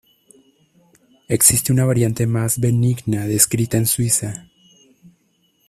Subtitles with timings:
[1.27, 4.49] Existe una variante más benigna descrita en Suiza.